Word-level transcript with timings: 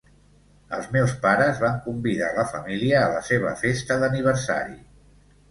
Els 0.77 0.87
meus 0.95 1.11
pares 1.25 1.61
van 1.63 1.77
convidar 1.83 2.31
la 2.39 2.47
família 2.55 2.97
a 3.03 3.13
la 3.13 3.21
seva 3.29 3.53
festa 3.61 4.01
d'aniversari. 4.03 4.77